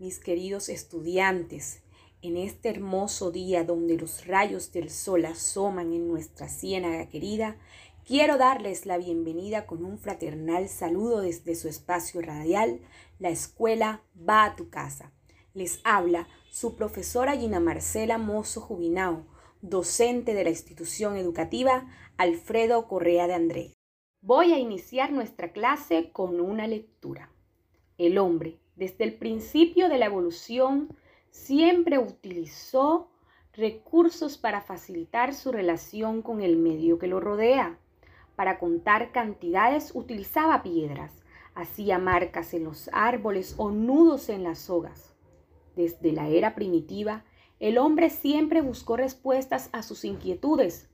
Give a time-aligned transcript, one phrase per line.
[0.00, 1.84] Mis queridos estudiantes.
[2.22, 7.56] En este hermoso día donde los rayos del sol asoman en nuestra ciénaga querida,
[8.04, 12.80] quiero darles la bienvenida con un fraternal saludo desde su espacio radial,
[13.20, 15.12] la escuela va a tu casa.
[15.52, 19.24] Les habla su profesora Gina Marcela Mozo Jubinao,
[19.62, 21.86] docente de la institución educativa
[22.16, 23.72] Alfredo Correa de Andrés.
[24.20, 27.30] Voy a iniciar nuestra clase con una lectura.
[27.96, 30.88] El hombre, desde el principio de la evolución,
[31.30, 33.08] siempre utilizó
[33.52, 37.78] recursos para facilitar su relación con el medio que lo rodea.
[38.34, 41.12] Para contar cantidades utilizaba piedras,
[41.54, 45.14] hacía marcas en los árboles o nudos en las sogas.
[45.76, 47.24] Desde la era primitiva,
[47.60, 50.90] el hombre siempre buscó respuestas a sus inquietudes.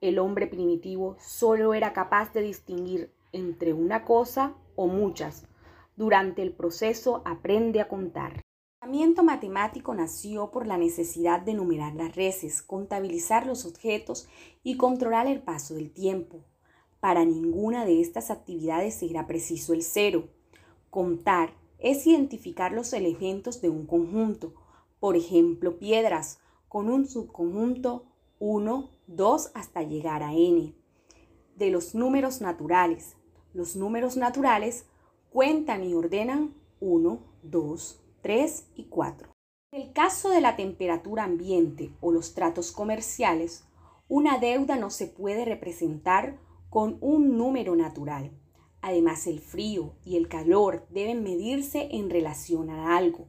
[0.00, 5.48] El hombre primitivo solo era capaz de distinguir entre una cosa o muchas.
[5.96, 8.32] Durante el proceso aprende a contar.
[8.34, 14.28] El pensamiento matemático nació por la necesidad de numerar las reses, contabilizar los objetos
[14.64, 16.44] y controlar el paso del tiempo.
[16.98, 20.28] Para ninguna de estas actividades era preciso el cero.
[20.90, 24.52] Contar es identificar los elementos de un conjunto,
[24.98, 28.06] por ejemplo, piedras, con un subconjunto
[28.40, 30.74] 1, 2 hasta llegar a n.
[31.56, 33.14] De los números naturales.
[33.52, 34.86] Los números naturales
[35.34, 39.32] cuentan y ordenan 1, 2, 3 y 4.
[39.72, 43.64] En el caso de la temperatura ambiente o los tratos comerciales,
[44.06, 46.38] una deuda no se puede representar
[46.70, 48.30] con un número natural.
[48.80, 53.26] Además, el frío y el calor deben medirse en relación a algo.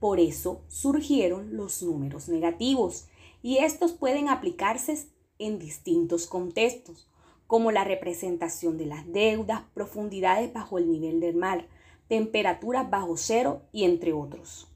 [0.00, 3.06] Por eso surgieron los números negativos
[3.42, 5.06] y estos pueden aplicarse
[5.38, 7.08] en distintos contextos,
[7.46, 11.68] como la representación de las deudas, profundidades bajo el nivel del mar,
[12.08, 14.68] temperaturas bajo cero y entre otros.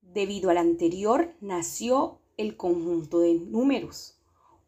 [0.00, 4.18] Debido al anterior nació el conjunto de números.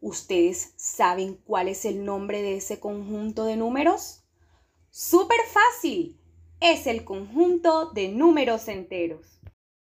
[0.01, 4.25] ¿Ustedes saben cuál es el nombre de ese conjunto de números?
[4.91, 6.21] ¡Súper fácil!
[6.61, 9.41] Es el conjunto de números enteros.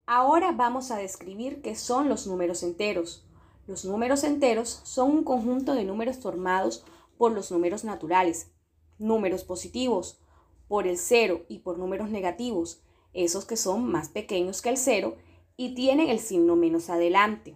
[0.05, 3.25] Ahora vamos a describir qué son los números enteros.
[3.67, 6.83] Los números enteros son un conjunto de números formados
[7.21, 8.49] por los números naturales,
[8.97, 10.19] números positivos,
[10.67, 12.81] por el cero y por números negativos,
[13.13, 15.17] esos que son más pequeños que el cero
[15.55, 17.55] y tienen el signo menos adelante.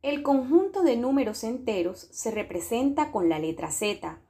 [0.00, 4.20] El conjunto de números enteros se representa con la letra Z.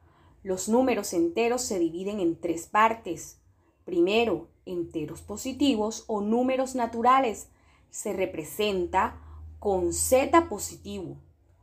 [0.42, 3.38] Los números enteros se dividen en tres partes.
[3.84, 7.50] Primero, enteros positivos o números naturales
[7.90, 9.20] se representa
[9.58, 11.18] con Z positivo.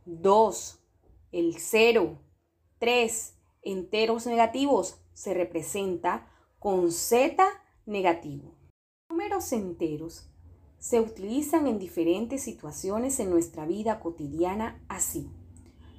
[0.06, 0.78] 2.
[1.32, 2.29] El 0.
[2.80, 3.34] 3.
[3.60, 6.26] Enteros negativos se representa
[6.58, 7.44] con Z
[7.84, 8.54] negativo.
[9.10, 10.30] Números enteros
[10.78, 15.30] se utilizan en diferentes situaciones en nuestra vida cotidiana así.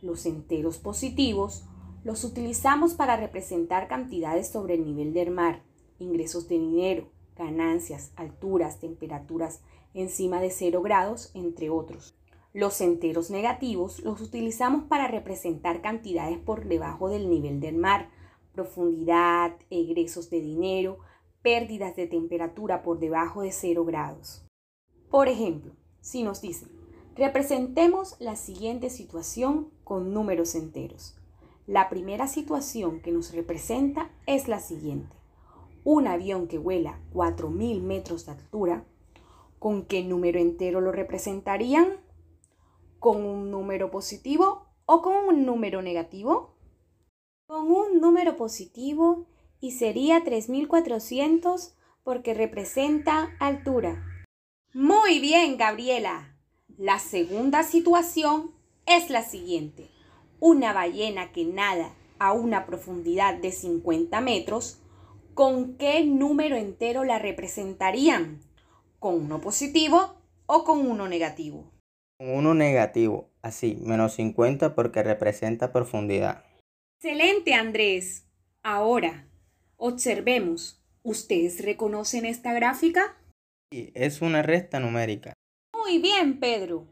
[0.02, 1.66] Los enteros positivos
[2.04, 5.62] los utilizamos para representar cantidades sobre el nivel del mar,
[6.00, 9.62] ingresos de dinero, ganancias, alturas, temperaturas
[9.94, 12.16] encima de 0 grados, entre otros.
[12.54, 18.10] Los enteros negativos los utilizamos para representar cantidades por debajo del nivel del mar,
[18.52, 21.00] profundidad, egresos de dinero,
[21.42, 24.46] pérdidas de temperatura por debajo de 0 grados.
[25.10, 26.70] Por ejemplo, si nos dicen,
[27.16, 31.16] representemos la siguiente situación con números enteros.
[31.68, 35.16] La primera situación que nos representa es la siguiente.
[35.86, 38.86] Un avión que vuela 4.000 metros de altura,
[39.58, 42.02] ¿con qué número entero lo representarían?
[43.02, 46.56] ¿Con un número positivo o con un número negativo?
[47.52, 49.28] con un número positivo
[49.60, 54.02] y sería 3400 porque representa altura.
[54.74, 56.38] Muy bien, Gabriela.
[56.78, 58.52] La segunda situación
[58.86, 59.90] es la siguiente.
[60.40, 64.80] Una ballena que nada a una profundidad de 50 metros,
[65.34, 68.40] ¿con qué número entero la representarían?
[68.98, 70.14] ¿Con uno positivo
[70.46, 71.71] o con uno negativo?
[72.24, 76.44] Uno negativo, así, menos 50 porque representa profundidad.
[77.00, 78.28] Excelente, Andrés.
[78.62, 79.28] Ahora,
[79.76, 80.86] observemos.
[81.02, 83.18] ¿Ustedes reconocen esta gráfica?
[83.72, 85.34] Sí, es una recta numérica.
[85.76, 86.86] Muy bien, Pedro.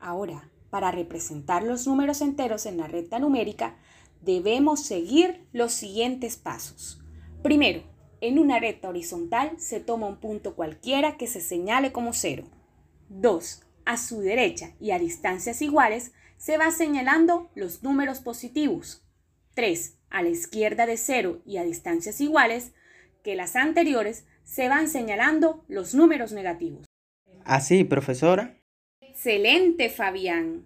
[0.00, 3.76] Ahora, para representar los números enteros en la recta numérica,
[4.20, 7.00] debemos seguir los siguientes pasos.
[7.44, 7.84] Primero,
[8.20, 12.46] en una recta horizontal se toma un punto cualquiera que se señale como cero.
[13.10, 13.62] 2.
[13.84, 19.04] A su derecha y a distancias iguales se va señalando los números positivos.
[19.54, 19.98] 3.
[20.10, 22.72] A la izquierda de 0 y a distancias iguales
[23.22, 26.84] que las anteriores se van señalando los números negativos.
[27.44, 28.56] Así, profesora.
[29.00, 30.64] Excelente, Fabián.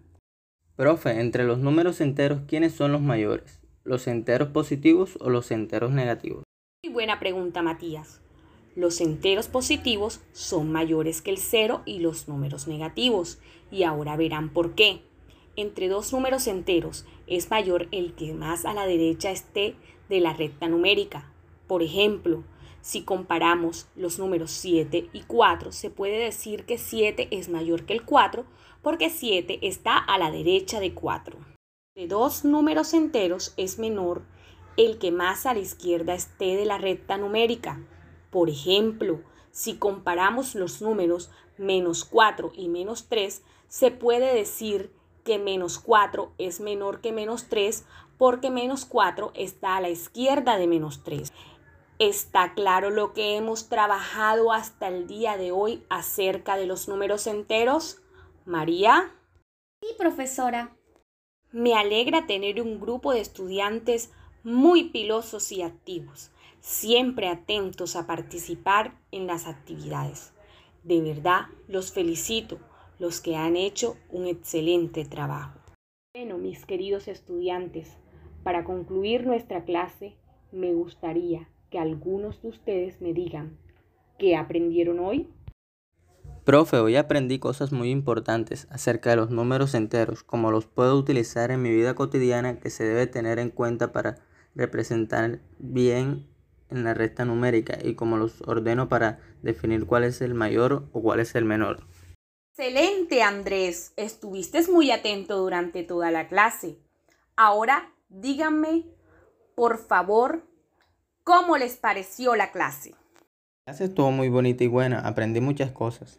[0.77, 3.61] Profe, entre los números enteros, ¿quiénes son los mayores?
[3.85, 6.45] ¿Los enteros positivos o los enteros negativos?
[6.85, 8.21] Muy buena pregunta, Matías.
[8.77, 13.39] Los enteros positivos son mayores que el cero y los números negativos.
[13.71, 15.01] Y ahora verán por qué.
[15.57, 19.77] Entre dos números enteros es mayor el que más a la derecha esté
[20.11, 21.33] de la recta numérica.
[21.67, 22.45] Por ejemplo,
[22.83, 27.95] si comparamos los números 7 y 4, se puede decir que 7 es mayor que
[27.95, 28.45] el 4
[28.83, 31.39] porque 7 está a la derecha de 4.
[31.97, 34.23] De dos números enteros es menor
[34.77, 37.81] el que más a la izquierda esté de la recta numérica.
[38.37, 44.93] Por ejemplo, si comparamos los números menos 4 y menos 3, se puede decir
[45.25, 47.87] que menos 4 es menor que menos 3
[48.19, 51.33] porque menos 4 está a la izquierda de menos 3.
[51.99, 57.27] ¿Está claro lo que hemos trabajado hasta el día de hoy acerca de los números
[57.27, 58.03] enteros?
[58.45, 59.15] María.
[59.81, 60.77] Sí, profesora.
[61.53, 64.13] Me alegra tener un grupo de estudiantes
[64.45, 66.31] muy pilosos y activos,
[66.67, 70.33] siempre atentos a participar en las actividades.
[70.83, 72.59] De verdad, los felicito,
[72.99, 75.61] los que han hecho un excelente trabajo.
[76.13, 77.97] Bueno, mis queridos estudiantes,
[78.43, 80.17] para concluir nuestra clase,
[80.51, 83.57] me gustaría que algunos de ustedes me digan
[84.19, 85.31] qué aprendieron hoy.
[86.43, 91.53] Profe, hoy aprendí cosas muy importantes acerca de los números enteros, como los puedo utilizar
[91.53, 94.17] en mi vida cotidiana que se debe tener en cuenta para
[94.57, 96.27] representar bien
[96.71, 101.03] en la recta numérica y cómo los ordeno para definir cuál es el mayor o
[101.03, 101.87] cuál es el menor.
[102.51, 103.93] Excelente, Andrés.
[103.97, 106.79] Estuviste muy atento durante toda la clase.
[107.37, 108.85] Ahora díganme,
[109.55, 110.47] por favor,
[111.25, 112.91] ¿cómo les pareció la clase?
[113.67, 115.01] La clase estuvo muy bonita y buena.
[115.01, 116.17] Aprendí muchas cosas.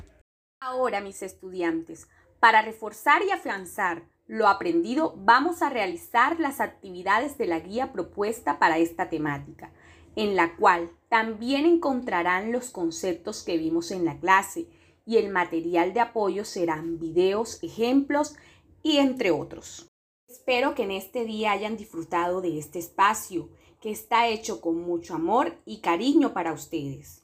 [0.60, 2.08] Ahora, mis estudiantes,
[2.40, 8.60] para reforzar y afianzar lo aprendido, vamos a realizar las actividades de la guía propuesta
[8.60, 9.72] para esta temática,
[10.18, 14.66] en la cual también encontrarán los conceptos que vimos en la clase
[15.06, 18.36] y el material de apoyo serán videos, ejemplos
[18.82, 19.88] y entre otros.
[20.28, 23.50] Espero que en este día hayan disfrutado de este espacio
[23.80, 27.24] que está hecho con mucho amor y cariño para ustedes.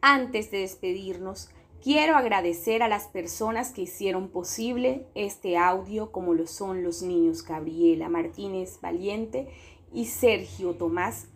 [0.00, 1.50] Antes de despedirnos,
[1.82, 7.42] Quiero agradecer a las personas que hicieron posible este audio, como lo son los niños
[7.42, 9.48] Gabriela Martínez Valiente
[9.90, 11.28] y Sergio Tomás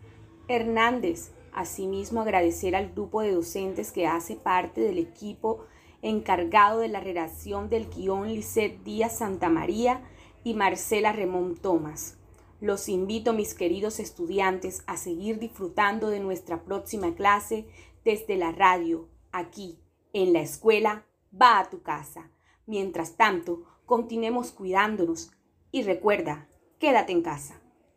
[0.49, 1.32] Hernández.
[1.52, 5.64] Asimismo, agradecer al grupo de docentes que hace parte del equipo
[6.02, 10.02] encargado de la redacción del guion Lisset Díaz Santa María
[10.43, 12.19] y Marcela Remón Tomás.
[12.61, 17.67] Los invito, mis queridos estudiantes, a seguir disfrutando de nuestra próxima clase
[18.05, 19.79] desde la radio, aquí
[20.12, 21.06] en la escuela,
[21.41, 22.31] va a tu casa.
[22.67, 25.31] Mientras tanto, continuemos cuidándonos
[25.73, 26.49] y recuerda,
[26.79, 27.64] quédate en casa.